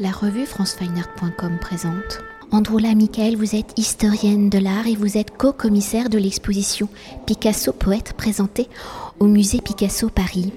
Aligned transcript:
La 0.00 0.12
revue 0.12 0.46
francefineart.com 0.46 1.58
présente. 1.60 2.22
Androula 2.52 2.94
Michael, 2.94 3.36
vous 3.36 3.56
êtes 3.56 3.76
historienne 3.76 4.48
de 4.48 4.58
l'art 4.58 4.86
et 4.86 4.94
vous 4.94 5.18
êtes 5.18 5.36
co-commissaire 5.36 6.08
de 6.08 6.18
l'exposition 6.18 6.88
Picasso 7.26 7.72
Poète 7.72 8.12
présentée 8.16 8.68
au 9.18 9.26
musée 9.26 9.60
Picasso 9.60 10.08
Paris. 10.08 10.52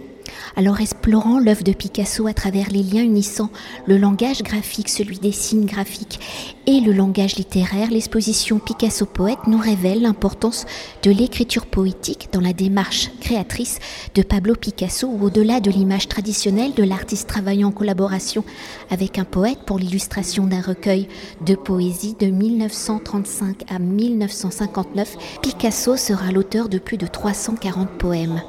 Alors 0.56 0.82
explorant 0.82 1.40
l'œuvre 1.40 1.64
de 1.64 1.74
Picasso 1.74 2.28
à 2.28 2.34
travers 2.34 2.70
les 2.70 2.84
liens 2.84 3.04
unissant 3.04 3.50
le 3.86 3.98
langage 3.98 4.44
graphique, 4.44 4.90
celui 4.90 5.18
des 5.20 5.32
signes 5.32 5.66
graphiques, 5.66 6.20
et 6.68 6.80
le 6.80 6.92
langage 6.92 7.36
littéraire, 7.36 7.90
l'exposition 7.90 8.60
Picasso 8.60 9.06
Poète 9.06 9.48
nous 9.48 9.58
révèle 9.58 10.02
l'importance 10.02 10.66
de 11.04 11.12
l'écriture 11.12 11.66
poétique 11.66 12.30
dans 12.32 12.42
la 12.42 12.54
démarche 12.54 13.12
créatrice 13.20 13.80
de 14.16 14.22
Pablo 14.22 14.56
Picasso 14.56 15.08
ou 15.08 15.26
au-delà 15.26 15.60
de 15.60 15.72
l'image 15.72 16.08
traditionnelle 16.08 16.74
de 16.74 16.84
l'artiste 16.84 17.28
travaillant 17.28 17.70
en 17.70 17.72
collaboration 17.72 18.44
avec 18.90 19.18
un 19.18 19.24
poète 19.24 19.60
pour 19.66 19.80
l'illustration 19.80 20.46
d'un 20.46 20.62
recueil 20.62 21.08
de 21.46 21.56
poésie 21.56 22.16
de 22.20 22.28
1935 22.28 23.64
à 23.70 23.80
1959. 23.80 25.18
Picasso 25.42 25.96
sera 25.98 26.32
l'auteur 26.32 26.70
de 26.70 26.78
plus 26.78 26.98
de 26.98 27.08
340 27.08 27.90
poèmes. 27.98 28.42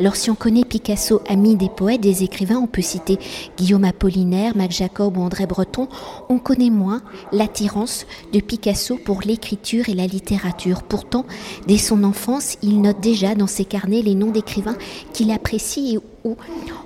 Alors 0.00 0.16
si 0.16 0.30
on 0.30 0.34
connaît 0.34 0.64
Picasso, 0.64 1.20
ami 1.28 1.56
des 1.56 1.68
poètes, 1.68 2.00
des 2.00 2.22
écrivains, 2.22 2.58
on 2.58 2.66
peut 2.66 2.82
citer 2.82 3.18
Guillaume 3.56 3.84
Apollinaire, 3.84 4.56
Mac 4.56 4.70
Jacob 4.70 5.16
ou 5.16 5.20
André 5.20 5.46
Breton, 5.46 5.88
on 6.28 6.38
connaît 6.38 6.70
moins 6.70 7.02
l'attirance 7.32 8.06
de 8.32 8.40
Picasso 8.40 8.98
pour 9.04 9.20
l'écriture 9.22 9.88
et 9.88 9.94
la 9.94 10.06
littérature. 10.06 10.82
Pourtant, 10.82 11.26
dès 11.66 11.78
son 11.78 12.04
enfance, 12.04 12.56
il 12.62 12.80
note 12.80 13.00
déjà 13.00 13.34
dans 13.34 13.46
ses 13.46 13.64
carnets 13.64 14.02
les 14.02 14.14
noms 14.14 14.30
d'écrivains 14.30 14.76
qu'il 15.12 15.30
apprécie 15.30 15.94
et 15.94 15.98
où, 16.24 16.36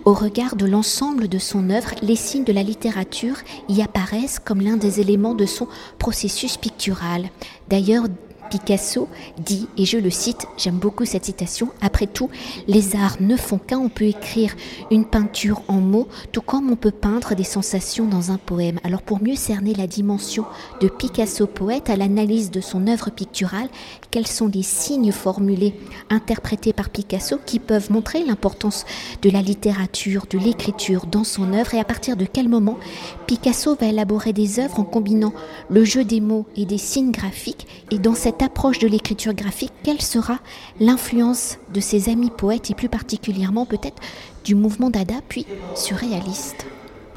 au 0.04 0.12
regard 0.12 0.56
de 0.56 0.66
l'ensemble 0.66 1.28
de 1.28 1.38
son 1.38 1.70
œuvre, 1.70 1.90
les 2.02 2.16
signes 2.16 2.44
de 2.44 2.52
la 2.52 2.62
littérature 2.62 3.36
y 3.68 3.82
apparaissent 3.82 4.38
comme 4.38 4.60
l'un 4.60 4.76
des 4.76 5.00
éléments 5.00 5.34
de 5.34 5.46
son 5.46 5.66
processus 5.98 6.56
pictural. 6.56 7.30
D'ailleurs, 7.68 8.04
Picasso 8.50 9.08
dit, 9.38 9.68
et 9.76 9.84
je 9.84 9.96
le 9.96 10.10
cite, 10.10 10.46
j'aime 10.58 10.78
beaucoup 10.78 11.04
cette 11.04 11.24
citation, 11.24 11.68
après 11.80 12.08
tout, 12.08 12.28
les 12.66 12.96
arts 12.96 13.16
ne 13.20 13.36
font 13.36 13.58
qu'un, 13.58 13.78
on 13.78 13.88
peut 13.88 14.06
écrire 14.06 14.54
une 14.90 15.04
peinture 15.04 15.62
en 15.68 15.80
mots, 15.80 16.08
tout 16.32 16.42
comme 16.42 16.70
on 16.70 16.76
peut 16.76 16.90
peindre 16.90 17.34
des 17.34 17.44
sensations 17.44 18.06
dans 18.06 18.32
un 18.32 18.38
poème. 18.38 18.80
Alors 18.84 19.02
pour 19.02 19.22
mieux 19.22 19.36
cerner 19.36 19.72
la 19.72 19.86
dimension 19.86 20.44
de 20.80 20.88
Picasso 20.88 21.46
poète 21.46 21.90
à 21.90 21.96
l'analyse 21.96 22.50
de 22.50 22.60
son 22.60 22.88
œuvre 22.88 23.10
picturale, 23.10 23.68
quels 24.10 24.26
sont 24.26 24.48
les 24.48 24.64
signes 24.64 25.12
formulés, 25.12 25.74
interprétés 26.10 26.72
par 26.72 26.90
Picasso, 26.90 27.38
qui 27.46 27.60
peuvent 27.60 27.92
montrer 27.92 28.24
l'importance 28.24 28.84
de 29.22 29.30
la 29.30 29.42
littérature, 29.42 30.26
de 30.28 30.38
l'écriture 30.38 31.06
dans 31.06 31.24
son 31.24 31.52
œuvre, 31.52 31.74
et 31.74 31.80
à 31.80 31.84
partir 31.84 32.16
de 32.16 32.24
quel 32.24 32.48
moment 32.48 32.78
Picasso 33.26 33.76
va 33.76 33.86
élaborer 33.86 34.32
des 34.32 34.58
œuvres 34.58 34.80
en 34.80 34.84
combinant 34.84 35.32
le 35.68 35.84
jeu 35.84 36.04
des 36.04 36.20
mots 36.20 36.46
et 36.56 36.66
des 36.66 36.78
signes 36.78 37.12
graphiques, 37.12 37.68
et 37.92 37.98
dans 37.98 38.14
cette 38.14 38.39
approche 38.42 38.78
de 38.78 38.88
l'écriture 38.88 39.34
graphique, 39.34 39.72
quelle 39.82 40.00
sera 40.00 40.38
l'influence 40.78 41.58
de 41.72 41.80
ses 41.80 42.08
amis 42.08 42.30
poètes 42.30 42.70
et 42.70 42.74
plus 42.74 42.88
particulièrement 42.88 43.66
peut-être 43.66 44.00
du 44.44 44.54
mouvement 44.54 44.90
Dada 44.90 45.14
puis 45.28 45.46
surréaliste 45.74 46.66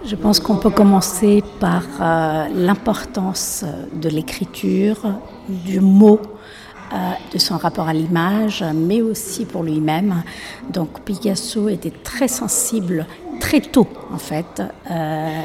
Je 0.06 0.16
pense 0.16 0.40
qu'on 0.40 0.58
peut 0.58 0.70
commencer 0.70 1.44
par 1.60 1.84
euh, 2.02 2.48
l'importance 2.54 3.66
de 3.94 4.10
l'écriture, 4.10 5.20
du 5.48 5.80
mot, 5.80 6.20
euh, 6.94 6.98
de 7.34 7.40
son 7.40 7.58
rapport 7.58 7.88
à 7.88 7.94
l'image, 7.94 8.64
mais 8.76 9.02
aussi 9.02 9.46
pour 9.46 9.64
lui-même. 9.64 10.24
Donc 10.72 11.02
Picasso 11.02 11.70
était 11.70 11.94
très 12.04 12.28
sensible 12.28 13.08
très 13.40 13.62
tôt 13.62 13.88
en 14.12 14.18
fait 14.18 14.62
euh, 14.92 15.42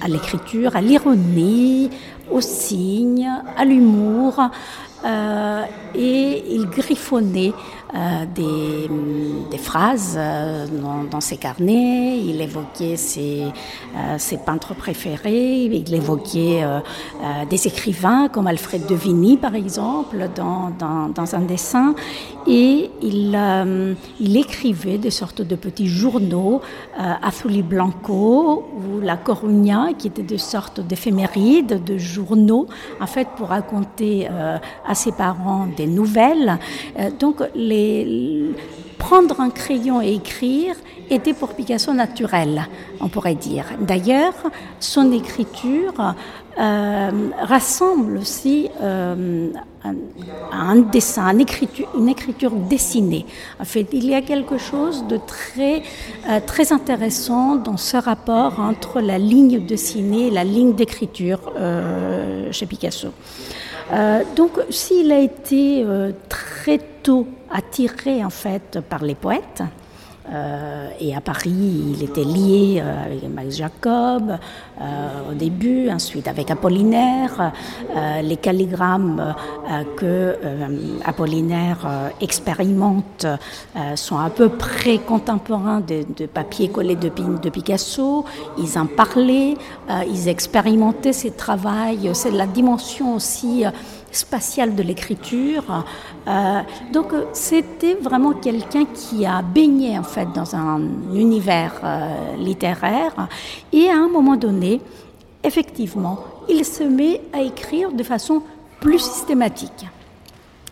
à 0.00 0.08
l'écriture, 0.08 0.76
à 0.76 0.80
l'ironie, 0.80 1.90
aux 2.30 2.40
signes, 2.40 3.30
à 3.56 3.64
l'humour, 3.64 4.40
euh, 5.04 5.64
et 5.94 6.44
il 6.54 6.68
griffonnait 6.68 7.52
euh, 7.94 8.24
des, 9.50 9.58
phrases 9.58 10.14
euh, 10.16 10.66
dans, 11.10 11.20
ses 11.20 11.36
carnets, 11.36 12.18
il 12.18 12.40
évoquait 12.40 12.96
ses, 12.96 13.44
euh, 13.96 14.36
peintres 14.46 14.74
préférés, 14.74 15.64
il 15.64 15.94
évoquait 15.94 16.64
des 17.48 17.66
écrivains 17.66 18.28
comme 18.28 18.46
Alfred 18.46 18.86
de 18.86 18.94
Vigny 18.94 19.36
par 19.36 19.54
exemple 19.54 20.28
dans, 20.34 21.34
un 21.34 21.40
dessin. 21.40 21.94
Et 22.46 22.90
il, 23.02 24.36
écrivait 24.36 24.98
des 24.98 25.10
sortes 25.10 25.42
de 25.42 25.56
petits 25.56 25.88
journaux, 25.88 26.62
Azul 26.96 27.62
Blanco 27.62 28.64
ou 28.76 29.00
La 29.00 29.16
Coruña 29.16 29.92
qui 29.98 30.08
étaient 30.08 30.22
des 30.22 30.38
sortes 30.38 30.80
d'éphémérides, 30.80 31.84
de 31.84 31.98
journaux 31.98 32.66
en 33.00 33.06
fait 33.06 33.28
pour 33.36 33.48
raconter 33.48 34.28
à 34.86 34.94
ses 34.94 35.12
parents 35.12 35.66
des 35.76 35.86
nouvelles. 35.86 36.58
donc 37.18 37.42
les 37.54 37.79
prendre 38.98 39.40
un 39.40 39.50
crayon 39.50 40.00
et 40.02 40.14
écrire 40.14 40.74
était 41.10 41.34
pour 41.34 41.54
Picasso 41.54 41.92
naturel, 41.92 42.68
on 43.00 43.08
pourrait 43.08 43.34
dire. 43.34 43.64
D'ailleurs, 43.80 44.34
son 44.78 45.10
écriture 45.12 46.14
euh, 46.58 47.10
rassemble 47.40 48.18
aussi 48.18 48.68
euh, 48.80 49.50
un, 50.52 50.76
dessin, 50.76 51.32
une 51.32 51.40
écriture, 51.40 51.88
une 51.96 52.08
écriture, 52.08 52.52
dessinée. 52.52 53.24
En 53.58 53.64
fait, 53.64 53.86
il 53.92 54.06
y 54.06 54.14
a 54.14 54.22
quelque 54.22 54.58
chose 54.58 55.06
de 55.08 55.16
très, 55.16 55.82
euh, 56.28 56.40
très 56.46 56.72
intéressant 56.72 57.56
dans 57.56 57.76
ce 57.76 57.96
rapport 57.96 58.60
entre 58.60 59.00
la 59.00 59.18
ligne 59.18 59.64
dessinée 59.64 60.26
et 60.26 60.30
la 60.30 60.44
ligne 60.44 60.74
d'écriture 60.74 61.40
euh, 61.56 62.52
chez 62.52 62.66
Picasso. 62.66 63.08
Euh, 63.92 64.22
donc, 64.36 64.52
s'il 64.70 65.10
a 65.12 65.18
été 65.18 65.84
très 66.28 66.78
tôt 67.02 67.26
attiré 67.50 68.24
en 68.24 68.30
fait 68.30 68.78
par 68.88 69.02
les 69.02 69.14
poètes. 69.14 69.62
Euh, 70.32 70.88
et 71.00 71.14
à 71.14 71.20
Paris, 71.20 71.50
il 71.50 72.02
était 72.02 72.24
lié 72.24 72.80
euh, 72.80 73.04
avec 73.04 73.28
Max 73.28 73.56
Jacob 73.56 74.38
euh, 74.80 75.30
au 75.30 75.34
début, 75.34 75.90
ensuite 75.90 76.28
avec 76.28 76.50
Apollinaire. 76.50 77.52
Les 78.22 78.36
calligrammes 78.36 79.34
que 79.96 80.36
Apollinaire 81.04 82.10
expérimente 82.20 83.26
sont 83.96 84.18
à 84.18 84.30
peu 84.30 84.48
près 84.48 84.98
contemporains 84.98 85.80
de, 85.80 86.04
de 86.16 86.26
papier 86.26 86.68
collé 86.68 86.96
de, 86.96 87.08
de, 87.08 87.50
Picasso. 87.50 88.24
Ils 88.58 88.78
en 88.78 88.86
parlaient, 88.86 89.54
ils 90.08 90.28
expérimentaient 90.28 91.12
ces 91.12 91.32
travaux. 91.32 91.60
C'est 92.12 92.30
la 92.30 92.46
dimension 92.46 93.16
aussi 93.16 93.64
spatiale 94.12 94.74
de 94.74 94.82
l'écriture. 94.82 95.84
Euh, 96.26 96.60
donc 96.92 97.12
c'était 97.32 97.94
vraiment 97.94 98.32
quelqu'un 98.32 98.84
qui 98.86 99.26
a 99.26 99.42
baigné 99.42 99.98
en 99.98 100.02
fait 100.02 100.28
dans 100.34 100.54
un 100.54 100.80
univers 101.14 101.80
euh, 101.82 102.36
littéraire 102.36 103.28
et 103.72 103.88
à 103.88 103.96
un 103.96 104.08
moment 104.08 104.36
donné, 104.36 104.80
effectivement, 105.42 106.18
il 106.48 106.64
se 106.64 106.82
met 106.82 107.20
à 107.32 107.42
écrire 107.42 107.92
de 107.92 108.02
façon 108.02 108.42
plus 108.80 108.98
systématique. 108.98 109.86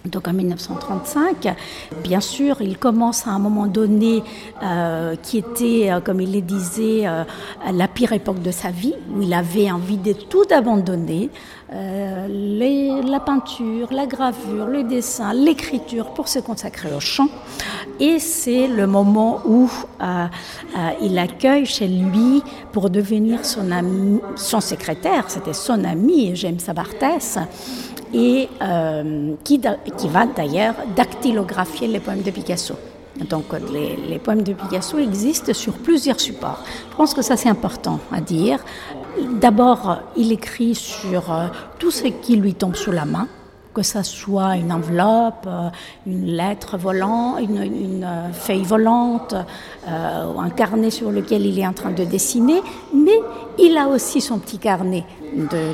Donc 0.04 0.28
en 0.28 0.32
1935, 0.32 1.54
bien 2.02 2.20
sûr, 2.20 2.60
il 2.60 2.78
commence 2.78 3.26
à 3.26 3.30
un 3.30 3.38
moment 3.38 3.66
donné 3.66 4.22
euh, 4.62 5.16
qui 5.22 5.38
était, 5.38 5.90
euh, 5.90 6.00
comme 6.00 6.20
il 6.20 6.32
le 6.32 6.40
disait, 6.40 7.06
euh, 7.06 7.24
la 7.72 7.88
pire 7.88 8.12
époque 8.12 8.40
de 8.40 8.50
sa 8.50 8.70
vie, 8.70 8.94
où 9.14 9.22
il 9.22 9.34
avait 9.34 9.70
envie 9.70 9.96
de 9.96 10.12
tout 10.12 10.46
abandonner, 10.50 11.30
la 11.70 13.20
peinture, 13.20 13.92
la 13.92 14.06
gravure, 14.06 14.66
le 14.68 14.84
dessin, 14.84 15.34
l'écriture, 15.34 16.14
pour 16.14 16.28
se 16.28 16.38
consacrer 16.38 16.88
au 16.94 17.00
chant. 17.00 17.28
Et 18.00 18.18
c'est 18.18 18.68
le 18.68 18.86
moment 18.86 19.42
où 19.44 19.68
il 21.02 21.18
accueille 21.18 21.66
chez 21.66 21.86
lui, 21.86 22.42
pour 22.72 22.88
devenir 22.88 23.44
son, 23.44 23.70
ami, 23.70 24.18
son 24.34 24.62
secrétaire, 24.62 25.24
c'était 25.28 25.52
son 25.52 25.84
ami, 25.84 26.34
James 26.36 26.56
Abartès, 26.68 27.38
et 28.12 28.48
euh, 28.62 29.32
qui, 29.44 29.60
qui, 29.96 30.08
va 30.08 30.26
d'ailleurs 30.26 30.74
dactylographier 30.96 31.88
les 31.88 32.00
poèmes 32.00 32.22
de 32.22 32.30
Picasso. 32.30 32.74
Donc 33.28 33.46
les, 33.72 33.96
les, 33.96 34.18
poèmes 34.18 34.42
de 34.42 34.52
Picasso 34.52 34.98
existent 34.98 35.52
sur 35.52 35.74
plusieurs 35.74 36.20
supports. 36.20 36.62
Je 36.90 36.96
pense 36.96 37.14
que 37.14 37.22
ça 37.22 37.36
c'est 37.36 37.48
important 37.48 37.98
à 38.12 38.20
dire. 38.20 38.60
D'abord, 39.40 39.98
il 40.16 40.30
écrit 40.30 40.74
sur 40.74 41.32
euh, 41.32 41.46
tout 41.78 41.90
ce 41.90 42.06
qui 42.06 42.36
lui 42.36 42.54
tombe 42.54 42.76
sous 42.76 42.92
la 42.92 43.04
main. 43.04 43.26
Que 43.74 43.82
ça 43.82 44.02
soit 44.02 44.56
une 44.56 44.72
enveloppe, 44.72 45.46
euh, 45.46 45.68
une 46.06 46.26
lettre 46.26 46.76
volante, 46.76 47.40
une, 47.40 48.04
euh, 48.04 48.32
feuille 48.32 48.64
volante, 48.64 49.34
euh, 49.86 50.32
ou 50.32 50.40
un 50.40 50.50
carnet 50.50 50.90
sur 50.90 51.10
lequel 51.10 51.46
il 51.46 51.58
est 51.58 51.66
en 51.66 51.72
train 51.72 51.90
de 51.90 52.04
dessiner, 52.04 52.60
mais 52.94 53.20
il 53.58 53.76
a 53.76 53.88
aussi 53.88 54.20
son 54.20 54.38
petit 54.38 54.58
carnet 54.58 55.04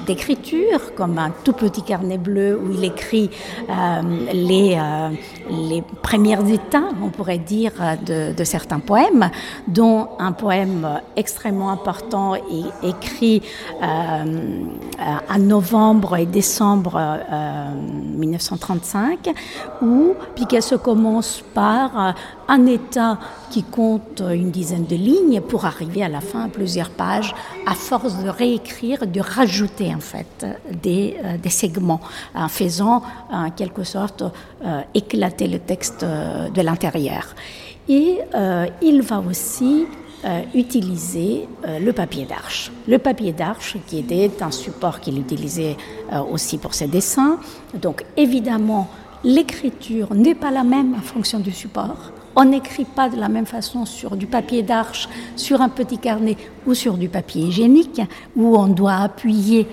d'écriture, 0.06 0.94
comme 0.96 1.17
un 1.17 1.31
tout 1.44 1.52
petit 1.52 1.82
carnet 1.82 2.19
bleu 2.19 2.58
où 2.61 2.73
il 2.73 2.85
écrit 2.85 3.31
les, 4.32 4.76
premières 6.02 6.49
états, 6.49 6.88
on 7.02 7.11
pourrait 7.11 7.38
dire, 7.38 7.73
de, 8.05 8.44
certains 8.44 8.81
poèmes, 8.81 9.31
dont 9.69 10.08
un 10.19 10.32
poème 10.32 11.00
extrêmement 11.14 11.70
important 11.70 12.35
écrit 12.82 13.43
en 13.81 15.38
novembre 15.38 16.17
et 16.17 16.26
décembre 16.26 16.99
1935, 17.84 19.31
où 19.82 20.14
Picasso 20.34 20.78
commence 20.78 21.42
par 21.54 21.98
euh, 21.98 22.12
un 22.48 22.66
état 22.66 23.19
qui 23.50 23.62
compte 23.62 24.22
une 24.32 24.50
dizaine 24.50 24.84
de 24.84 24.96
lignes 24.96 25.40
pour 25.40 25.64
arriver 25.64 26.02
à 26.02 26.08
la 26.08 26.20
fin 26.20 26.44
à 26.44 26.48
plusieurs 26.48 26.90
pages, 26.90 27.34
à 27.66 27.75
force 27.75 28.22
de 28.22 28.28
réécrire, 28.28 29.06
de 29.06 29.20
rajouter 29.20 29.94
en 29.94 30.00
fait 30.00 30.46
des, 30.82 31.16
euh, 31.25 31.50
segments, 31.50 32.00
en 32.34 32.48
faisant 32.48 33.02
en 33.31 33.50
quelque 33.50 33.84
sorte 33.84 34.22
euh, 34.22 34.81
éclater 34.94 35.46
le 35.46 35.58
texte 35.58 36.04
de 36.04 36.60
l'intérieur. 36.60 37.34
Et 37.88 38.19
il 38.81 39.02
va 39.02 39.20
aussi 39.20 39.86
euh, 40.24 40.42
utiliser 40.54 41.46
euh, 41.66 41.78
le 41.78 41.92
papier 41.92 42.24
d'arche. 42.24 42.72
Le 42.88 42.98
papier 42.98 43.32
d'arche 43.32 43.76
qui 43.86 43.98
était 43.98 44.30
un 44.40 44.50
support 44.50 45.00
qu'il 45.00 45.18
utilisait 45.18 45.76
euh, 46.14 46.20
aussi 46.22 46.56
pour 46.56 46.72
ses 46.72 46.86
dessins. 46.86 47.38
Donc 47.74 48.06
évidemment, 48.16 48.88
l'écriture 49.22 50.14
n'est 50.14 50.34
pas 50.34 50.50
la 50.50 50.64
même 50.64 50.94
en 50.94 51.02
fonction 51.02 51.40
du 51.40 51.52
support. 51.52 52.10
On 52.36 52.46
n'écrit 52.46 52.86
pas 52.86 53.10
de 53.10 53.16
la 53.20 53.28
même 53.28 53.44
façon 53.44 53.84
sur 53.84 54.16
du 54.16 54.26
papier 54.26 54.62
d'arche, 54.62 55.10
sur 55.36 55.60
un 55.60 55.68
petit 55.68 55.98
carnet 55.98 56.38
ou 56.66 56.72
sur 56.72 56.94
du 56.94 57.10
papier 57.10 57.42
hygiénique, 57.42 58.00
où 58.34 58.56
on 58.56 58.68
doit 58.68 58.94
appuyer 58.94 59.68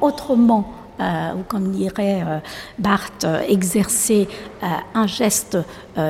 autrement 0.00 0.79
ou 1.00 1.42
comme 1.48 1.70
dirait 1.70 2.22
euh, 2.22 2.38
Barthes, 2.78 3.26
exercer 3.48 4.28
euh, 4.62 4.66
un 4.94 5.06
geste 5.06 5.58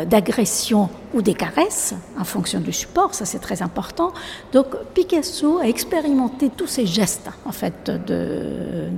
d'agression 0.07 0.89
ou 1.15 1.23
des 1.23 1.35
caresses 1.35 1.95
en 2.19 2.23
fonction 2.23 2.61
du 2.61 2.73
support, 2.73 3.15
ça 3.15 3.25
c'est 3.25 3.39
très 3.39 3.63
important. 3.63 4.13
Donc 4.53 4.67
Picasso 4.95 5.59
a 5.59 5.67
expérimenté 5.67 6.51
tous 6.51 6.67
ces 6.67 6.87
gestes 6.87 7.29
en 7.45 7.51
fait 7.51 7.91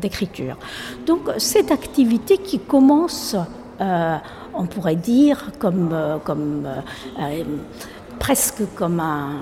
d'écriture. 0.00 0.58
Donc 1.06 1.30
cette 1.38 1.70
activité 1.70 2.36
qui 2.36 2.58
commence, 2.58 3.36
on 3.80 4.66
pourrait 4.66 4.96
dire, 4.96 5.50
comme 5.58 6.66
presque 8.18 8.64
comme 8.74 9.00
un 9.00 9.36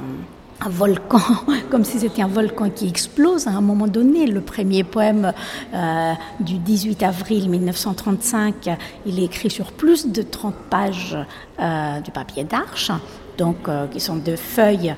un 0.60 0.68
volcan, 0.68 1.20
comme 1.70 1.84
si 1.84 1.98
c'était 1.98 2.22
un 2.22 2.28
volcan 2.28 2.70
qui 2.70 2.88
explose 2.88 3.46
à 3.46 3.50
un 3.50 3.60
moment 3.60 3.86
donné. 3.86 4.26
Le 4.26 4.40
premier 4.40 4.84
poème 4.84 5.32
euh, 5.72 6.12
du 6.40 6.58
18 6.58 7.02
avril 7.02 7.48
1935, 7.48 8.68
il 9.06 9.18
est 9.18 9.24
écrit 9.24 9.50
sur 9.50 9.72
plus 9.72 10.08
de 10.08 10.22
30 10.22 10.54
pages 10.68 11.16
euh, 11.58 12.00
du 12.00 12.10
papier 12.10 12.44
d'arche, 12.44 12.90
donc 13.38 13.68
euh, 13.68 13.86
qui 13.86 14.00
sont 14.00 14.16
deux 14.16 14.36
feuilles 14.36 14.94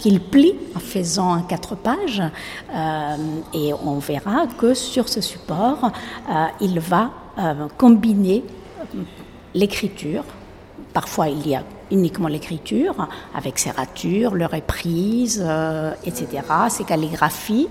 qu'il 0.00 0.20
plie 0.20 0.54
en 0.74 0.80
faisant 0.80 1.42
quatre 1.42 1.76
pages. 1.76 2.22
et 3.54 3.72
on 3.84 3.98
verra 3.98 4.46
que 4.58 4.74
sur 4.74 5.08
ce 5.08 5.20
support, 5.20 5.92
il 6.60 6.80
va 6.80 7.10
combiner 7.76 8.42
l'écriture. 9.54 10.24
Parfois, 10.92 11.28
il 11.28 11.46
y 11.46 11.54
a 11.54 11.62
uniquement 11.90 12.28
l'écriture, 12.28 13.08
avec 13.34 13.58
ses 13.58 13.70
ratures, 13.70 14.34
leurs 14.34 14.50
reprises, 14.50 15.42
euh, 15.44 15.92
etc., 16.04 16.26
ses 16.68 16.84
calligraphies. 16.84 17.68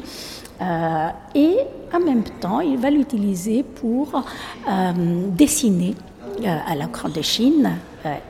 Euh, 0.61 1.07
et 1.33 1.57
en 1.93 1.99
même 1.99 2.23
temps, 2.23 2.61
il 2.61 2.77
va 2.77 2.89
l'utiliser 2.89 3.63
pour 3.63 4.23
euh, 4.69 4.91
dessiner 5.29 5.95
à 6.43 6.75
l'encre 6.75 7.09
de 7.09 7.21
Chine, 7.21 7.77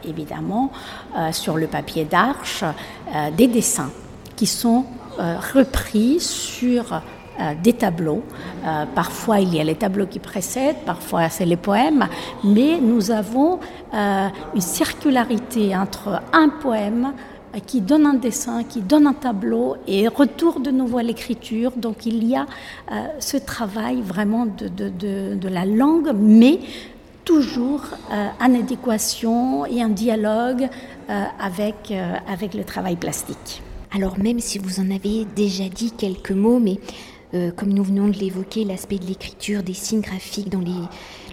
évidemment, 0.07 0.71
sur 1.31 1.57
le 1.57 1.65
papier 1.65 2.05
d'arche, 2.05 2.63
des 3.35 3.47
dessins 3.47 3.89
qui 4.35 4.45
sont 4.45 4.85
repris 5.17 6.19
sur 6.19 6.93
euh, 6.93 6.99
des 7.61 7.73
tableaux. 7.73 8.23
Euh, 8.65 8.85
parfois, 8.93 9.39
il 9.39 9.53
y 9.53 9.59
a 9.59 9.63
les 9.63 9.75
tableaux 9.75 10.07
qui 10.07 10.19
précèdent, 10.19 10.83
parfois, 10.85 11.29
c'est 11.29 11.45
les 11.45 11.57
poèmes, 11.57 12.07
mais 12.43 12.79
nous 12.79 13.11
avons 13.11 13.59
euh, 13.93 14.27
une 14.53 14.61
circularité 14.61 15.75
entre 15.75 16.21
un 16.33 16.49
poème 16.49 17.13
qui 17.67 17.79
donne 17.79 18.05
un 18.05 18.15
dessin, 18.15 18.63
qui 18.63 18.81
donne 18.81 19.07
un 19.07 19.13
tableau 19.13 19.77
et 19.87 20.07
retour 20.09 20.59
de 20.59 20.71
nouveau 20.71 20.97
à 20.97 21.03
l'écriture. 21.03 21.71
Donc 21.77 22.05
il 22.05 22.25
y 22.27 22.35
a 22.35 22.45
ce 23.19 23.37
travail 23.37 24.01
vraiment 24.01 24.45
de, 24.45 24.67
de, 24.67 25.35
de, 25.35 25.47
la 25.47 25.63
langue, 25.63 26.11
mais 26.13 26.59
toujours 27.23 27.81
en 28.11 28.53
adéquation 28.53 29.65
et 29.65 29.81
en 29.81 29.87
dialogue 29.87 30.67
avec, 31.39 31.93
avec 32.27 32.55
le 32.55 32.65
travail 32.65 32.97
plastique. 32.97 33.63
Alors 33.95 34.19
même 34.19 34.41
si 34.41 34.59
vous 34.59 34.81
en 34.81 34.91
avez 34.91 35.25
déjà 35.37 35.69
dit 35.69 35.91
quelques 35.91 36.31
mots, 36.31 36.59
mais 36.59 36.77
euh, 37.35 37.51
comme 37.51 37.73
nous 37.73 37.83
venons 37.83 38.07
de 38.07 38.17
l'évoquer, 38.17 38.63
l'aspect 38.63 38.97
de 38.97 39.05
l'écriture, 39.05 39.61
des 39.61 39.73
signes 39.73 39.99
graphiques 39.99 40.49
dans 40.49 40.63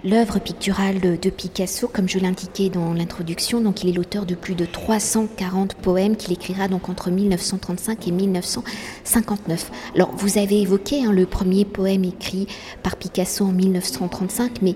l'œuvre 0.03 0.39
picturale 0.39 0.99
de, 0.99 1.29
Picasso, 1.29 1.87
comme 1.87 2.09
je 2.09 2.19
l'indiquais 2.19 2.69
dans 2.69 2.93
l'introduction. 2.93 3.61
Donc, 3.61 3.83
il 3.83 3.89
est 3.89 3.93
l'auteur 3.93 4.25
de 4.25 4.35
plus 4.35 4.55
de 4.55 4.65
340 4.65 5.75
poèmes 5.75 6.17
qu'il 6.17 6.33
écrira 6.33 6.67
donc 6.67 6.89
entre 6.89 7.09
1935 7.09 8.07
et 8.07 8.11
1959. 8.11 9.71
Alors, 9.95 10.11
vous 10.15 10.37
avez 10.37 10.61
évoqué 10.61 11.05
hein, 11.05 11.13
le 11.13 11.25
premier 11.25 11.63
poème 11.63 12.03
écrit 12.03 12.47
par 12.81 12.97
Picasso 12.97 13.45
en 13.45 13.53
1935, 13.53 14.61
mais 14.61 14.75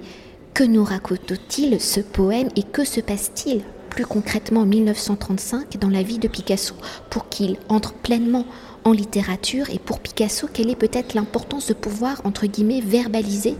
que 0.53 0.63
nous 0.63 0.85
raconte-t-il 0.85 1.81
ce 1.81 1.99
poème 1.99 2.47
et 2.55 2.63
que 2.63 2.85
se 2.85 3.01
passe-t-il 3.01 3.63
plus 3.89 4.05
concrètement 4.05 4.61
en 4.61 4.65
1935 4.65 5.77
dans 5.77 5.89
la 5.89 6.03
vie 6.03 6.19
de 6.19 6.27
Picasso 6.27 6.75
pour 7.09 7.29
qu'il 7.29 7.57
entre 7.67 7.93
pleinement 7.93 8.45
en 8.87 8.93
littérature 8.93 9.69
et 9.69 9.79
pour 9.79 9.99
Picasso, 9.99 10.47
quelle 10.51 10.69
est 10.69 10.75
peut-être 10.75 11.13
l'importance 11.13 11.67
de 11.67 11.73
pouvoir, 11.73 12.21
entre 12.23 12.45
guillemets, 12.47 12.79
verbaliser 12.79 13.55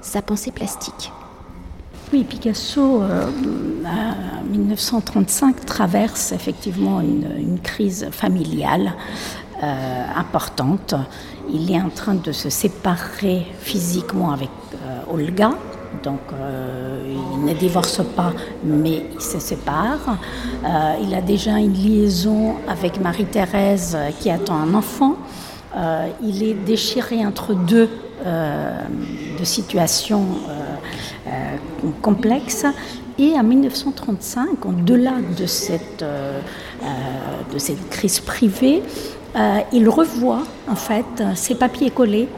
sa 0.00 0.22
pensée 0.22 0.50
plastique? 0.50 1.12
Oui, 2.10 2.24
Picasso, 2.24 3.02
euh, 3.02 3.26
en 3.84 4.44
1935, 4.44 5.66
traverse 5.66 6.32
effectivement 6.32 7.00
une, 7.00 7.58
crise 7.62 8.08
familiale 8.10 8.94
euh, 9.62 10.04
importante. 10.16 10.94
Il 11.52 11.70
est 11.70 11.80
en 11.80 11.90
train 11.90 12.14
de 12.14 12.32
se 12.32 12.48
séparer 12.48 13.46
physiquement 13.60 14.32
avec 14.32 14.50
euh, 14.74 15.12
Olga, 15.12 15.52
donc 16.02 16.20
euh, 16.32 17.00
il 17.36 17.44
ne 17.44 17.54
divorce 17.54 18.02
pas, 18.16 18.32
mais 18.64 19.06
il 19.14 19.20
se 19.20 19.38
sépare. 19.38 20.18
Euh, 20.64 20.94
il 21.02 21.14
a 21.14 21.20
déjà 21.20 21.58
une 21.58 21.72
liaison 21.72 22.54
avec 22.68 23.00
Marie-Thérèse 23.00 23.96
qui 24.20 24.30
attend 24.30 24.56
un 24.56 24.74
enfant. 24.74 25.16
Euh, 25.76 26.08
il 26.22 26.42
est 26.42 26.54
déchiré 26.54 27.24
entre 27.24 27.54
deux, 27.54 27.88
situations 29.42 30.24
complexes. 32.02 32.66
Et 33.18 33.32
en 33.32 33.42
1935, 33.42 34.64
au-delà 34.64 35.14
de 35.36 35.46
cette 35.46 36.04
crise 37.90 38.20
privée, 38.20 38.82
il 39.72 39.88
revoit 39.88 40.42
en 40.68 40.76
fait 40.76 41.22
ses 41.34 41.54
papiers 41.54 41.90
collés 41.90 42.28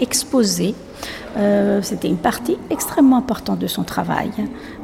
exposés 0.00 0.74
euh, 1.36 1.80
c'était 1.82 2.08
une 2.08 2.16
partie 2.16 2.56
extrêmement 2.70 3.18
importante 3.18 3.58
de 3.58 3.66
son 3.66 3.84
travail. 3.84 4.30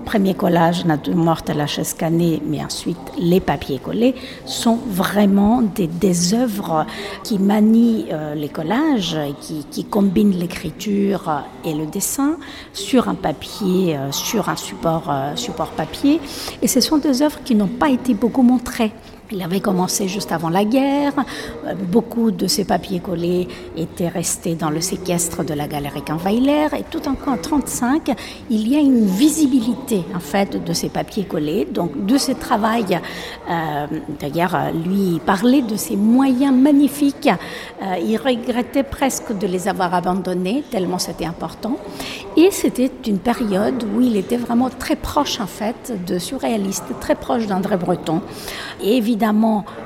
Premier 0.05 0.35
collage, 0.35 0.85
Nature 0.85 1.17
morte 1.17 1.51
à 1.51 1.55
la 1.55 1.67
chaise 1.67 1.95
canée, 1.95 2.43
mais 2.47 2.63
ensuite 2.63 2.99
les 3.19 3.41
papiers 3.41 3.79
collés 3.79 4.15
sont 4.45 4.79
vraiment 4.87 5.63
des, 5.63 6.35
œuvres 6.35 6.87
qui 7.23 7.39
manient 7.39 8.07
euh, 8.13 8.35
les 8.35 8.49
collages, 8.49 9.19
qui, 9.41 9.65
qui 9.71 9.85
combinent 9.85 10.37
l'écriture 10.37 11.45
et 11.65 11.75
le 11.75 11.87
dessin 11.87 12.37
sur 12.73 13.09
un 13.09 13.15
papier, 13.15 13.97
euh, 13.97 14.13
sur 14.13 14.49
un 14.49 14.57
support, 14.57 15.13
support 15.35 15.71
papier. 15.71 16.21
Et 16.63 16.69
ce 16.69 16.81
sont 16.81 16.99
des 16.99 17.23
œuvres 17.23 17.43
qui 17.45 17.55
n'ont 17.55 17.67
pas 17.67 17.89
été 17.89 18.15
beaucoup 18.15 18.43
montrées 18.43 18.93
Il 19.35 19.43
avait 19.43 19.59
commencé 19.59 20.07
juste 20.07 20.31
avant 20.31 20.49
la 20.49 20.65
guerre. 20.65 21.13
Beaucoup 21.91 22.31
de 22.31 22.47
ses 22.47 22.65
papiers 22.65 23.01
collés 23.01 23.49
étaient 23.77 24.07
restés 24.07 24.55
dans 24.55 24.71
le 24.71 24.81
séquestre 24.81 25.45
de 25.45 25.55
la 25.55 25.67
galerie 25.67 26.03
Kahnweiler. 26.03 26.69
Et 26.79 26.85
tout 26.89 27.09
en 27.09 27.15
1935, 27.15 28.13
il 28.51 28.69
y 28.69 28.77
a 28.77 28.79
une 28.79 29.07
visibilité 29.07 30.05
en 30.15 30.21
fait 30.21 30.63
de 30.63 30.73
ces 30.73 30.89
papiers 30.89 31.25
collés, 31.25 31.67
donc 31.69 32.07
de 32.07 32.17
ce 32.17 32.31
travail. 32.31 33.01
Euh, 33.51 33.87
d'ailleurs, 34.21 34.57
lui 34.87 35.21
parlait 35.27 35.63
de 35.63 35.75
ces 35.75 35.97
moyens 35.97 36.55
magnifiques. 36.55 37.29
Euh, 37.83 37.97
il 38.01 38.17
regrettait 38.17 38.85
presque 38.85 39.37
de 39.37 39.49
les 39.49 39.67
avoir 39.67 39.95
abandonnés 39.95 40.63
tellement 40.71 41.01
c'était 41.01 41.27
important. 41.27 41.77
Et 42.37 42.51
c'était 42.53 42.91
une 43.07 43.19
période 43.19 43.85
où 43.95 44.01
il 44.01 44.17
était 44.17 44.37
vraiment 44.37 44.71
très 44.71 44.97
proche 44.97 45.41
en 45.41 45.47
fait 45.47 45.93
de 46.07 46.21
surréalistes, 46.21 46.85
très 47.01 47.17
proche 47.17 47.49
d'André 47.49 47.77
Breton. 47.77 48.21
Et 48.81 48.97
évidemment, 48.97 49.24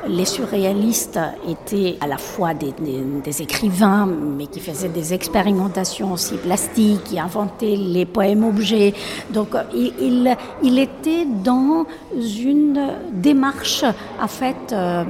les 0.06 0.24
surréalistes 0.24 1.18
étaient 1.48 1.96
à 2.00 2.06
la 2.06 2.18
fois 2.18 2.54
des, 2.54 3.42
écrivains, 3.42 4.06
mais 4.06 4.46
qui 4.46 4.60
faisaient 4.60 4.88
des 4.88 5.14
expérimentations 5.14 6.12
aussi 6.12 6.36
plastiques, 6.36 7.04
qui 7.04 7.18
inventaient 7.18 7.76
les 7.76 8.06
poèmes 8.06 8.44
objets. 8.44 8.94
Donc 9.30 9.50
il, 9.74 10.36
il, 10.62 10.78
était 10.78 11.26
dans 11.26 11.86
une 12.14 12.80
démarche 13.12 13.84
en 14.20 14.28
fait. 14.28 14.72
Euh, 14.72 15.04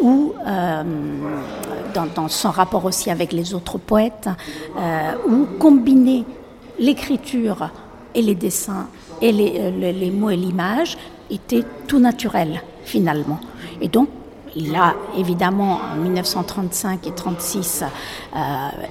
où, 0.00 0.34
euh, 0.44 0.82
dans, 1.94 2.28
son 2.28 2.50
rapport 2.50 2.84
aussi 2.84 3.12
avec 3.12 3.32
les 3.32 3.54
autres 3.54 3.78
poètes, 3.78 4.28
euh, 4.76 5.12
où 5.28 5.46
combiner 5.56 6.24
l'écriture 6.80 7.70
et 8.12 8.20
les 8.20 8.34
dessins 8.34 8.88
et 9.22 9.30
les 9.30 10.10
mots 10.10 10.30
et 10.30 10.36
l'image 10.36 10.98
était 11.30 11.62
tout 11.86 12.00
naturel 12.00 12.60
finalement. 12.84 13.40
Et 13.80 13.88
donc, 13.88 14.08
il 14.56 14.74
a 14.74 14.94
évidemment 15.16 15.80
en 15.92 15.96
1935 15.96 17.06
et 17.06 17.10
1936 17.10 17.84
euh, 17.84 18.38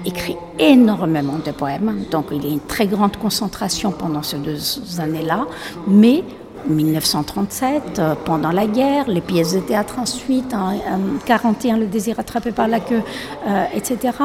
écrit 0.05 0.35
énormément 0.59 1.39
de 1.43 1.51
poèmes, 1.51 2.05
donc 2.12 2.27
il 2.31 2.43
y 2.43 2.50
a 2.50 2.53
une 2.53 2.59
très 2.59 2.88
grande 2.88 3.17
concentration 3.17 3.91
pendant 3.91 4.23
ces 4.23 4.38
deux 4.38 4.59
années-là, 5.00 5.45
mais 5.88 6.23
1937, 6.67 8.00
euh, 8.00 8.15
pendant 8.25 8.51
la 8.51 8.67
guerre, 8.67 9.07
les 9.07 9.21
pièces 9.21 9.53
de 9.53 9.59
théâtre 9.59 10.00
ensuite, 10.00 10.53
en 10.53 10.71
1941, 10.71 11.77
Le 11.77 11.88
désir 11.88 12.19
attrapé 12.19 12.51
par 12.51 12.67
la 12.67 12.79
queue, 12.79 13.01
euh, 13.47 13.65
etc. 13.73 14.17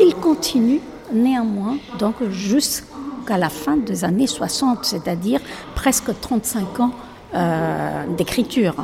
Il 0.00 0.14
continue 0.14 0.80
néanmoins, 1.12 1.76
donc 1.98 2.14
jusqu'à 2.30 3.36
la 3.38 3.50
fin 3.50 3.76
des 3.76 4.04
années 4.04 4.26
60, 4.26 4.84
c'est-à-dire 4.84 5.40
presque 5.74 6.10
35 6.20 6.80
ans 6.80 6.90
d'écriture 8.18 8.74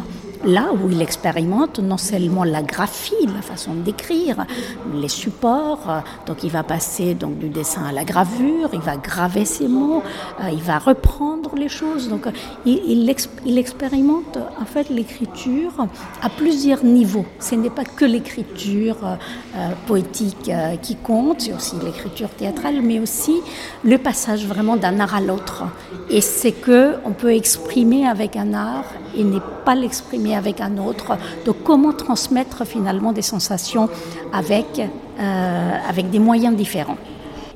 là 0.45 0.71
où 0.73 0.91
il 0.91 1.03
expérimente 1.03 1.79
non 1.79 1.97
seulement 1.97 2.45
la 2.45 2.63
graphie, 2.63 3.15
la 3.27 3.43
façon 3.43 3.75
d'écrire, 3.75 4.47
les 4.95 5.09
supports, 5.09 6.03
donc 6.27 6.45
il 6.45 6.51
va 6.51 6.63
passer 6.63 7.15
donc 7.15 7.39
du 7.39 7.49
dessin 7.49 7.85
à 7.85 7.93
la 7.93 8.05
gravure, 8.05 8.71
il 8.73 8.81
va 8.81 8.97
graver 8.97 9.45
ses 9.45 9.69
mots, 9.69 10.03
euh, 10.41 10.51
il 10.53 10.63
va 10.63 10.79
reprendre 10.79 11.55
les 11.57 11.69
choses, 11.69 12.09
donc 12.09 12.27
il, 12.65 13.09
il, 13.45 13.59
expérimente 13.59 14.39
en 14.61 14.65
fait 14.65 14.89
l'écriture 14.91 15.87
à 16.23 16.29
plusieurs 16.29 16.85
niveaux. 16.85 17.27
Ce 17.41 17.55
n'est 17.55 17.71
pas 17.71 17.85
que 17.85 18.05
l'écriture 18.05 18.97
euh, 19.05 19.71
poétique 19.87 20.49
euh, 20.49 20.77
qui 20.77 20.97
compte, 20.97 21.43
c'est 21.43 21.53
aussi 21.53 21.77
l'écriture 21.85 22.31
théâtrale, 22.31 22.81
mais 22.83 23.01
aussi 23.01 23.41
le 23.85 23.99
passage 23.99 24.47
vraiment 24.47 24.77
d'un 24.77 25.01
art 25.01 25.15
à 25.15 25.21
l'autre. 25.21 25.65
Et 26.11 26.21
c'est 26.21 26.53
que 26.53 26.95
on 27.05 27.13
peut 27.13 27.35
exprimer 27.35 28.07
avec 28.07 28.37
un 28.37 28.55
art 28.55 28.85
et 29.17 29.25
n'est 29.25 29.41
pas 29.65 29.75
l'exprimer 29.75 30.28
avec 30.35 30.61
un 30.61 30.79
autre. 30.79 31.17
Donc 31.45 31.57
comment 31.65 31.93
transmettre 31.93 32.67
finalement 32.67 33.13
des 33.13 33.23
sensations 33.23 33.89
avec, 34.33 34.81
euh, 35.21 35.71
avec 35.89 36.11
des 36.11 36.19
moyens 36.19 36.57
différents. 36.57 36.99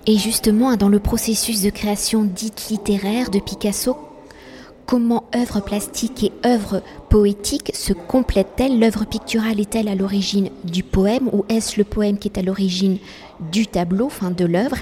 Et 0.06 0.18
justement, 0.18 0.74
dans 0.76 0.88
le 0.88 0.98
processus 0.98 1.62
de 1.62 1.70
création 1.70 2.24
dite 2.24 2.66
littéraire 2.70 3.30
de 3.30 3.38
Picasso, 3.38 3.96
comment 4.84 5.24
œuvre 5.36 5.60
plastique 5.60 6.24
et 6.24 6.32
œuvre 6.44 6.82
poétique 7.08 7.70
se 7.72 7.92
complètent-elles? 7.92 8.80
L'œuvre 8.80 9.04
picturale 9.04 9.60
est-elle 9.60 9.88
à 9.88 9.94
l'origine 9.94 10.50
du 10.64 10.82
poème 10.82 11.28
ou 11.32 11.44
est-ce 11.48 11.78
le 11.78 11.84
poème 11.84 12.18
qui 12.18 12.28
est 12.28 12.38
à 12.38 12.42
l'origine 12.42 12.98
du 13.52 13.68
tableau, 13.68 14.06
enfin 14.06 14.32
de 14.32 14.44
l'œuvre? 14.44 14.78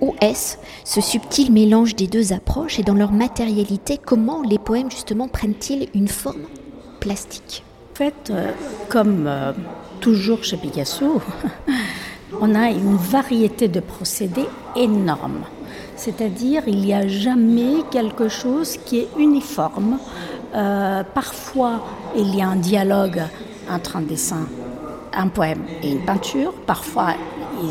Ou 0.00 0.14
est-ce 0.20 0.56
ce 0.84 1.00
subtil 1.00 1.50
mélange 1.50 1.96
des 1.96 2.06
deux 2.06 2.32
approches 2.32 2.78
et 2.78 2.82
dans 2.82 2.94
leur 2.94 3.12
matérialité, 3.12 3.98
comment 3.98 4.42
les 4.42 4.58
poèmes 4.58 4.90
justement 4.90 5.28
prennent-ils 5.28 5.88
une 5.94 6.08
forme? 6.08 6.46
Plastique 7.04 7.62
En 7.92 7.96
fait, 7.96 8.30
euh, 8.30 8.50
comme 8.88 9.26
euh, 9.26 9.52
toujours 10.00 10.42
chez 10.42 10.56
Picasso, 10.56 11.20
on 12.40 12.54
a 12.54 12.70
une 12.70 12.96
variété 12.96 13.68
de 13.68 13.80
procédés 13.80 14.48
énorme. 14.74 15.44
C'est-à-dire, 15.96 16.62
il 16.66 16.80
n'y 16.80 16.94
a 16.94 17.06
jamais 17.06 17.82
quelque 17.90 18.28
chose 18.28 18.78
qui 18.84 19.00
est 19.00 19.08
uniforme. 19.18 19.98
Euh, 20.54 21.02
parfois, 21.14 21.84
il 22.16 22.34
y 22.34 22.40
a 22.40 22.48
un 22.48 22.56
dialogue 22.56 23.22
entre 23.70 23.96
un 23.96 24.02
dessin, 24.02 24.46
un 25.12 25.28
poème 25.28 25.64
et 25.82 25.92
une 25.92 26.04
peinture. 26.04 26.52
Parfois, 26.66 27.10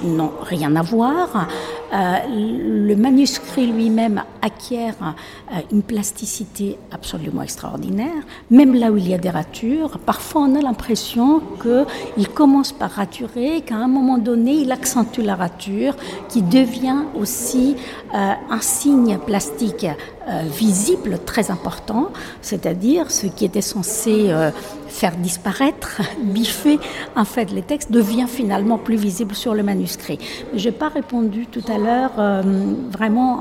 n'ont 0.04 0.32
rien 0.42 0.76
à 0.76 0.82
voir. 0.82 1.48
Euh, 1.94 2.16
le 2.88 2.96
manuscrit 2.96 3.68
lui-même 3.68 4.24
acquiert 4.42 4.96
euh, 5.02 5.60
une 5.72 5.84
plasticité 5.84 6.78
absolument 6.92 7.44
extraordinaire, 7.44 8.24
même 8.50 8.74
là 8.74 8.92
où 8.92 8.98
il 8.98 9.08
y 9.08 9.14
a 9.14 9.20
des 9.20 9.30
ratures. 9.30 10.00
Parfois, 10.00 10.42
on 10.42 10.56
a 10.56 10.62
l'impression 10.62 11.42
qu'il 11.62 12.28
commence 12.30 12.72
par 12.72 12.92
raturer, 12.92 13.62
qu'à 13.62 13.76
un 13.76 13.88
moment 13.88 14.18
donné, 14.18 14.54
il 14.54 14.72
accentue 14.72 15.22
la 15.22 15.36
rature, 15.36 15.96
qui 16.30 16.42
devient 16.42 17.04
aussi 17.16 17.76
euh, 18.16 18.34
un 18.50 18.62
signe 18.62 19.20
plastique 19.20 19.86
visible 20.58 21.20
très 21.26 21.52
important, 21.52 22.08
c'est-à-dire 22.42 23.12
ce 23.12 23.28
qui 23.28 23.44
était 23.44 23.60
censé 23.60 24.34
faire 24.94 25.16
disparaître, 25.18 26.02
biffer 26.22 26.80
en 27.16 27.26
fait 27.26 27.52
les 27.52 27.64
textes, 27.64 27.92
devient 27.92 28.28
finalement 28.28 28.78
plus 28.78 28.96
visible 28.96 29.34
sur 29.34 29.56
le 29.56 29.64
manuscrit. 29.64 30.20
Je 30.54 30.70
n'ai 30.70 30.72
pas 30.72 30.90
répondu 30.90 31.48
tout 31.48 31.64
à 31.68 31.78
l'heure 31.80 32.12
euh, 32.20 32.42
vraiment 32.92 33.34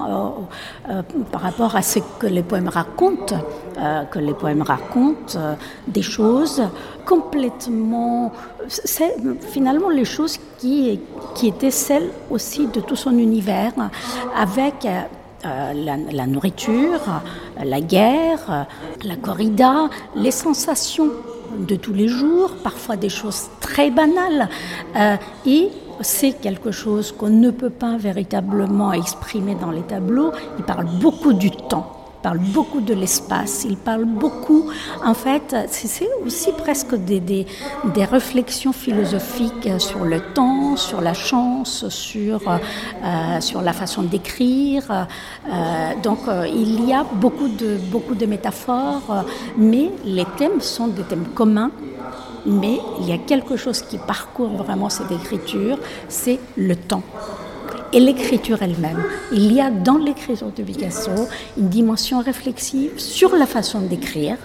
euh, 0.88 0.92
euh, 0.92 1.02
par 1.30 1.42
rapport 1.42 1.76
à 1.76 1.82
ce 1.82 1.98
que 2.18 2.26
les 2.26 2.42
poèmes 2.42 2.68
racontent, 2.68 3.36
que 4.10 4.18
les 4.18 4.34
poèmes 4.34 4.62
racontent 4.62 5.38
des 5.88 6.02
choses 6.02 6.62
complètement, 7.06 8.32
c'est 8.68 9.16
finalement 9.40 9.88
les 9.88 10.04
choses 10.04 10.38
qui, 10.58 11.00
qui 11.34 11.48
étaient 11.48 11.70
celles 11.70 12.10
aussi 12.30 12.66
de 12.66 12.80
tout 12.80 12.96
son 12.96 13.16
univers, 13.18 13.72
avec 14.36 14.74
la, 14.84 15.96
la, 15.96 16.26
nourriture, 16.26 17.00
la 17.64 17.80
guerre, 17.80 18.66
la 19.02 19.16
corrida, 19.16 19.88
les 20.14 20.30
sensations 20.30 21.10
de 21.58 21.76
tous 21.76 21.92
les 21.92 22.08
jours, 22.08 22.54
parfois 22.62 22.96
des 22.96 23.08
choses 23.08 23.48
très 23.60 23.90
banales. 23.90 24.48
Euh, 24.96 25.16
et 25.46 25.68
c'est 26.00 26.32
quelque 26.32 26.70
chose 26.70 27.12
qu'on 27.12 27.30
ne 27.30 27.50
peut 27.50 27.70
pas 27.70 27.96
véritablement 27.96 28.92
exprimer 28.92 29.54
dans 29.54 29.70
les 29.70 29.82
tableaux. 29.82 30.32
Il 30.58 30.64
parle 30.64 30.86
beaucoup 31.00 31.32
du 31.32 31.50
temps 31.50 32.01
parle 32.22 32.38
beaucoup 32.38 32.80
de 32.80 32.94
l'espace, 32.94 33.64
il 33.68 33.76
parle 33.76 34.04
beaucoup, 34.04 34.70
en 35.04 35.14
fait, 35.14 35.56
c'est 35.68 36.08
aussi 36.24 36.52
presque 36.52 36.94
des, 36.94 37.20
des, 37.20 37.46
des, 37.94 38.04
réflexions 38.04 38.72
philosophiques 38.72 39.68
sur 39.78 40.04
le 40.04 40.20
temps, 40.32 40.76
sur 40.76 41.00
la 41.00 41.14
chance, 41.14 41.88
sur, 41.88 42.40
euh, 42.48 43.40
sur 43.40 43.60
la 43.60 43.72
façon 43.72 44.02
d'écrire. 44.02 44.84
Euh, 44.90 45.92
donc 46.02 46.20
euh, 46.28 46.46
il 46.46 46.84
y 46.86 46.92
a 46.92 47.04
beaucoup 47.04 47.48
de, 47.48 47.76
beaucoup 47.90 48.14
de 48.14 48.26
métaphores, 48.26 49.24
mais 49.56 49.90
les 50.04 50.26
thèmes 50.36 50.60
sont 50.60 50.88
des 50.88 51.02
thèmes 51.02 51.28
communs. 51.34 51.72
Mais 52.44 52.80
il 53.00 53.08
y 53.08 53.12
a 53.12 53.18
quelque 53.18 53.56
chose 53.56 53.82
qui 53.82 53.98
parcourt 53.98 54.50
vraiment 54.64 54.88
cette 54.88 55.12
écriture, 55.12 55.78
c'est 56.08 56.40
le 56.56 56.74
temps 56.74 57.04
et 57.92 58.00
l'écriture 58.00 58.62
elle-même. 58.62 59.02
Il 59.32 59.52
y 59.52 59.60
a 59.60 59.70
dans 59.70 59.98
l'écriture 59.98 60.50
de 60.56 60.62
Picasso 60.62 61.10
une 61.58 61.68
dimension 61.68 62.20
réflexive 62.20 62.98
sur 62.98 63.36
la 63.36 63.46
façon 63.46 63.80
d'écrire 63.80 64.36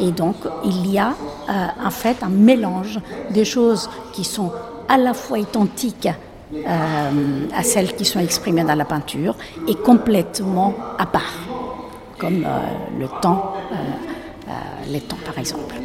et 0.00 0.10
donc 0.10 0.36
il 0.64 0.92
y 0.92 0.98
a 0.98 1.14
euh, 1.48 1.66
en 1.84 1.90
fait 1.90 2.22
un 2.22 2.28
mélange 2.28 2.98
des 3.30 3.44
choses 3.44 3.88
qui 4.12 4.24
sont 4.24 4.52
à 4.88 4.98
la 4.98 5.14
fois 5.14 5.38
identiques 5.38 6.08
euh, 6.54 7.46
à 7.54 7.62
celles 7.62 7.94
qui 7.94 8.04
sont 8.04 8.20
exprimées 8.20 8.64
dans 8.64 8.74
la 8.74 8.84
peinture 8.84 9.36
et 9.68 9.74
complètement 9.74 10.74
à 10.98 11.06
part, 11.06 11.38
comme 12.18 12.44
euh, 12.44 12.98
le 12.98 13.06
temps, 13.20 13.54
les 14.88 15.00
temps 15.00 15.18
par 15.24 15.38
exemple. 15.38 15.76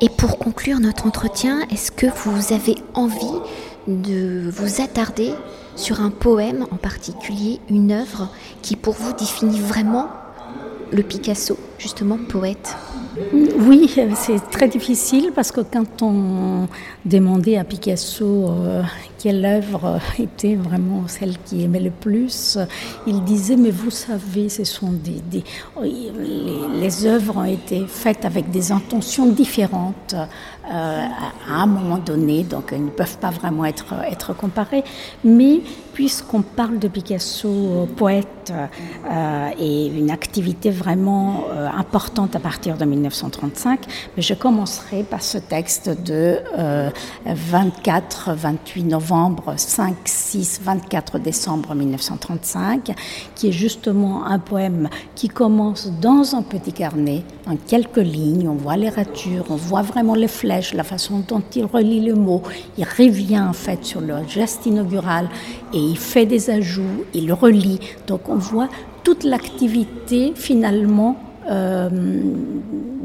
Et 0.00 0.08
pour 0.10 0.38
conclure 0.38 0.80
notre 0.80 1.06
entretien, 1.06 1.60
est-ce 1.70 1.90
que 1.90 2.06
vous 2.06 2.52
avez 2.52 2.74
envie 2.94 3.40
de 3.86 4.50
vous 4.50 4.82
attarder 4.82 5.32
sur 5.76 6.00
un 6.00 6.10
poème 6.10 6.66
en 6.70 6.76
particulier, 6.76 7.60
une 7.68 7.92
œuvre 7.92 8.28
qui 8.62 8.76
pour 8.76 8.94
vous 8.94 9.12
définit 9.12 9.60
vraiment 9.60 10.08
le 10.90 11.02
Picasso, 11.02 11.58
justement 11.78 12.18
poète 12.28 12.76
Oui, 13.32 13.94
c'est 14.14 14.50
très 14.50 14.68
difficile 14.68 15.32
parce 15.34 15.52
que 15.52 15.60
quand 15.60 16.02
on 16.02 16.68
demandait 17.04 17.56
à 17.56 17.64
Picasso 17.64 18.24
euh, 18.24 18.82
quelle 19.18 19.44
œuvre 19.44 19.98
était 20.18 20.54
vraiment 20.54 21.08
celle 21.08 21.36
qu'il 21.38 21.62
aimait 21.62 21.80
le 21.80 21.90
plus, 21.90 22.58
il 23.06 23.22
disait 23.24 23.56
mais 23.56 23.70
vous 23.70 23.90
savez, 23.90 24.48
ce 24.48 24.64
sont 24.64 24.92
des, 24.92 25.22
les, 25.82 26.12
les, 26.80 27.06
œuvres 27.06 27.38
ont 27.38 27.44
été 27.44 27.84
faites 27.86 28.24
avec 28.24 28.50
des 28.50 28.72
intentions 28.72 29.26
différentes 29.26 30.14
euh, 30.14 31.06
à 31.48 31.62
un 31.62 31.66
moment 31.66 31.98
donné, 31.98 32.42
donc 32.42 32.72
elles 32.72 32.84
ne 32.84 32.90
peuvent 32.90 33.18
pas 33.18 33.30
vraiment 33.30 33.64
être, 33.64 33.94
être 34.10 34.34
comparées. 34.36 34.82
Mais 35.24 35.60
puisqu'on 35.92 36.42
parle 36.42 36.78
de 36.78 36.88
Picasso 36.88 37.88
poète 37.96 38.52
euh, 38.52 39.48
et 39.58 39.86
une 39.86 40.10
activité 40.10 40.70
vraiment 40.70 41.44
importante 41.66 42.36
à 42.36 42.40
partir 42.40 42.76
de 42.76 42.84
1935, 42.84 43.80
je 44.18 44.34
commencerai 44.34 45.02
par 45.02 45.22
ce 45.22 45.38
texte 45.38 45.90
de 46.04 46.38
24-28 47.26 48.86
novembre, 48.86 49.54
5, 49.56 49.96
6, 50.04 50.60
24 50.62 51.18
décembre 51.18 51.74
1935, 51.74 52.92
qui 53.34 53.48
est 53.48 53.52
justement 53.52 54.26
un 54.26 54.38
poème 54.38 54.88
qui 55.14 55.28
commence 55.28 55.90
dans 56.00 56.34
un 56.34 56.42
petit 56.42 56.72
carnet, 56.72 57.22
en 57.46 57.56
quelques 57.56 57.96
lignes, 57.96 58.48
on 58.48 58.54
voit 58.54 58.76
les 58.76 58.88
ratures, 58.88 59.46
on 59.50 59.56
voit 59.56 59.82
vraiment 59.82 60.14
les 60.14 60.28
flèches 60.28 60.74
la 60.74 60.84
façon 60.84 61.22
dont 61.26 61.42
il 61.54 61.64
relie 61.64 62.00
le 62.00 62.14
mot. 62.14 62.42
Il 62.78 62.84
revient 62.84 63.40
en 63.40 63.52
fait 63.52 63.84
sur 63.84 64.00
le 64.00 64.14
geste 64.28 64.66
inaugural 64.66 65.28
et 65.72 65.78
il 65.78 65.98
fait 65.98 66.26
des 66.26 66.50
ajouts, 66.50 67.04
il 67.14 67.32
relie. 67.32 67.80
Donc 68.06 68.28
on 68.28 68.36
voit 68.36 68.68
toute 69.02 69.24
l'activité 69.24 70.32
finalement 70.34 71.16
euh, 71.48 71.88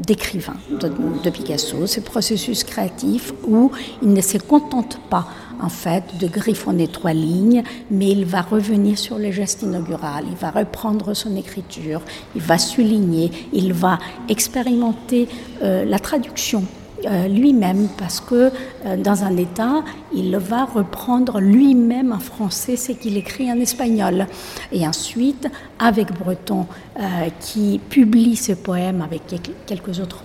d'écrivain 0.06 0.56
de, 0.80 1.30
Picasso, 1.30 1.86
ce 1.86 2.00
processus 2.00 2.64
créatif 2.64 3.32
où 3.46 3.70
il 4.02 4.12
ne 4.12 4.20
se 4.20 4.38
contente 4.38 4.98
pas 5.08 5.28
en 5.60 5.68
fait 5.68 6.02
de 6.18 6.26
griffonner 6.26 6.88
trois 6.88 7.12
lignes, 7.12 7.62
mais 7.90 8.10
il 8.10 8.24
va 8.24 8.42
revenir 8.42 8.98
sur 8.98 9.18
le 9.18 9.30
geste 9.30 9.62
inaugural, 9.62 10.24
il 10.28 10.36
va 10.36 10.50
reprendre 10.50 11.14
son 11.14 11.36
écriture, 11.36 12.02
il 12.34 12.42
va 12.42 12.58
souligner, 12.58 13.30
il 13.52 13.72
va 13.72 13.98
expérimenter 14.28 15.28
euh, 15.62 15.84
la 15.84 16.00
traduction 16.00 16.64
euh, 17.06 17.28
lui-même 17.28 17.88
parce 17.98 18.20
que 18.20 18.52
euh, 18.86 18.96
dans 18.96 19.24
un 19.24 19.36
état, 19.36 19.82
il 20.14 20.36
va 20.36 20.64
reprendre 20.64 21.40
lui-même 21.40 22.12
en 22.12 22.18
français 22.18 22.76
ce 22.76 22.92
qu'il 22.92 23.16
écrit 23.16 23.50
en 23.50 23.58
espagnol. 23.60 24.26
Et 24.72 24.86
ensuite, 24.86 25.48
avec 25.78 26.12
Breton, 26.12 26.66
euh, 26.98 27.02
qui 27.40 27.80
publie 27.88 28.36
ce 28.36 28.52
poème 28.52 29.02
avec 29.02 29.22
quelques 29.66 30.00
autres 30.00 30.22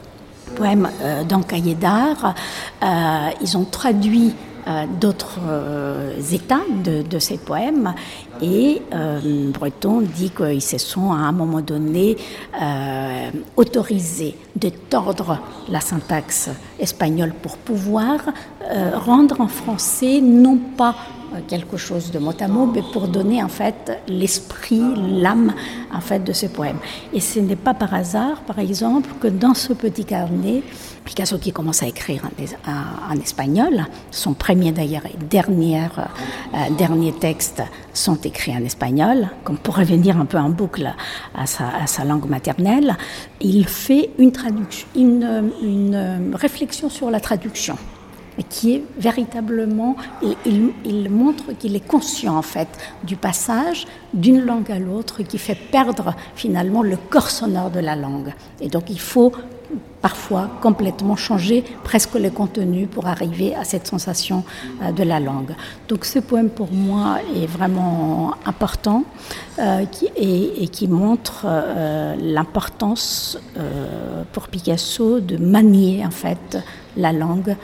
poèmes 0.56 0.90
dans 1.28 1.42
Cahiers 1.42 1.76
d'art, 1.76 2.34
ils 3.42 3.58
ont 3.58 3.66
traduit 3.66 4.34
d'autres 5.00 5.40
euh, 5.48 6.20
états 6.32 6.66
de, 6.84 7.20
ces 7.20 7.38
poèmes. 7.38 7.94
Et 8.42 8.82
euh, 8.94 9.52
Breton 9.52 10.02
dit 10.02 10.30
qu'ils 10.30 10.62
se 10.62 10.78
sont 10.78 11.12
à 11.12 11.18
un 11.18 11.32
moment 11.32 11.62
donné 11.62 12.18
autorisés 13.56 14.36
de 14.56 14.70
tordre 14.70 15.40
la 15.70 15.82
syntaxe 15.82 16.50
espagnole 16.80 17.34
pour 17.42 17.58
pouvoir 17.58 18.20
rendre 18.94 19.42
en 19.42 19.48
français 19.48 20.20
non 20.22 20.58
pas 20.78 20.96
quelque 21.48 21.78
chose 21.78 22.12
de 22.12 22.20
mot 22.20 22.34
à 22.40 22.48
mot, 22.48 22.66
mais 22.66 22.82
pour 22.94 23.08
donner 23.08 23.44
en 23.44 23.48
fait 23.48 24.02
l'esprit, 24.08 24.82
l'âme 24.96 25.54
en 25.94 26.02
fait 26.02 26.24
de 26.24 26.34
ce 26.34 26.46
poème. 26.46 26.78
Et 27.14 27.20
ce 27.20 27.40
n'est 27.40 27.56
pas 27.56 27.74
par 27.74 27.94
hasard, 27.94 28.42
par 28.42 28.60
exemple, 28.60 29.10
que 29.20 29.28
dans 29.28 29.54
ce 29.54 29.74
petit 29.74 30.06
carnet, 30.06 30.64
Picasso 31.06 31.38
qui 31.38 31.54
commence 31.54 31.84
à 31.84 31.88
écrire 31.88 32.24
en, 32.68 33.20
espagnol, 33.20 33.86
son 34.12 34.34
premier 34.34 34.72
d'ailleurs 34.72 35.06
et 35.06 35.18
dernier, 35.18 35.86
euh, 35.98 36.58
dernier 36.78 37.14
texte 37.14 37.64
sont 37.94 38.18
écrits 38.22 38.56
en 38.56 38.64
espagnol, 38.64 39.30
comme 39.44 39.58
pour 39.58 39.78
revenir 39.78 40.18
un 40.18 40.26
peu 40.26 40.38
en 40.38 40.50
boucle 40.50 40.94
à 41.34 41.46
sa, 41.46 42.04
langue 42.04 42.30
maternelle, 42.30 42.98
il 43.40 43.66
fait 43.68 44.10
une, 44.18 44.32
traduction, 44.32 44.88
une, 44.96 45.52
une 45.62 46.36
réflexion 46.36 46.90
sur 46.90 47.10
la 47.10 47.20
traduction 47.20 47.78
qui 48.44 48.76
est 48.76 48.84
véritablement, 48.98 49.96
il, 50.46 51.10
montre 51.10 51.54
qu'il 51.58 51.76
est 51.76 51.88
conscient 51.88 52.38
en 52.38 52.42
fait 52.42 52.68
du 53.04 53.16
passage 53.16 53.86
d'une 54.14 54.42
langue 54.42 54.72
à 54.72 54.80
l'autre 54.80 55.24
qui 55.24 55.38
fait 55.38 55.58
perdre 55.72 56.16
finalement 56.36 56.84
le 56.84 56.98
corps 56.98 57.30
sonore 57.30 57.72
de 57.72 57.80
la 57.80 57.96
langue. 57.96 58.34
Et 58.62 58.68
donc 58.68 58.90
il 58.90 59.00
faut 59.00 59.32
parfois 60.02 60.50
complètement 60.62 61.16
changer 61.16 61.64
presque 61.84 62.16
le 62.16 62.30
contenu 62.30 62.88
pour 62.88 63.08
arriver 63.08 63.56
à 63.56 63.64
cette 63.64 63.88
sensation 63.88 64.44
euh, 64.82 64.92
de 64.92 65.04
la 65.04 65.20
langue. 65.20 65.54
Donc 65.90 66.06
ce 66.06 66.20
poème 66.20 66.50
pour 66.50 66.72
moi 66.72 67.18
est 67.36 67.48
vraiment 67.48 68.34
important 68.46 69.04
euh, 69.60 69.86
et, 70.16 70.68
qui 70.70 70.88
montre 70.88 71.46
euh, 71.46 72.16
l'importance 72.20 73.40
pour 74.32 74.48
Picasso 74.48 75.20
de 75.20 75.38
manier 75.38 76.06
en 76.06 76.12
fait 76.12 76.58
la 76.96 77.12
langue 77.12 77.56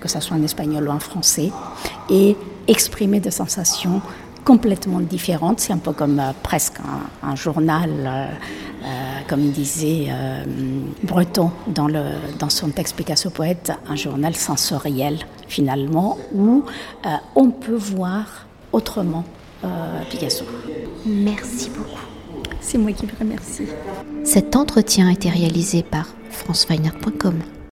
que 0.00 0.08
ce 0.08 0.20
soit 0.20 0.36
en 0.36 0.42
espagnol 0.42 0.88
ou 0.88 0.90
en 0.90 0.98
français, 0.98 1.50
et 2.08 2.36
exprimer 2.66 3.20
des 3.20 3.30
sensations 3.30 4.00
complètement 4.44 5.00
différentes. 5.00 5.60
C'est 5.60 5.72
un 5.72 5.78
peu 5.78 5.92
comme 5.92 6.18
euh, 6.18 6.32
presque 6.42 6.78
un, 7.22 7.36
journal, 7.36 7.90
euh, 7.90 8.26
comme 9.28 9.50
disait 9.50 10.08
Breton 11.02 11.50
dans, 11.66 11.86
le, 11.86 12.02
dans 12.38 12.48
son 12.48 12.70
texte 12.70 12.96
Picasso 12.96 13.30
Poète, 13.30 13.72
un 13.86 13.96
journal 13.96 14.34
sensoriel 14.34 15.18
finalement, 15.48 16.16
où 16.32 16.64
on 17.34 17.50
peut 17.50 17.76
voir 17.76 18.46
autrement 18.72 19.24
Picasso. 20.08 20.44
Merci 21.04 21.70
beaucoup. 21.70 22.00
C'est 22.60 22.78
moi 22.78 22.92
qui 22.92 23.06
vous 23.06 23.16
remercie. 23.18 23.66
Cet 24.24 24.56
entretien 24.56 25.08
a 25.08 25.12
été 25.12 25.28
réalisé 25.28 25.82
par 25.82 26.06
franceweiner.com. 26.30 27.40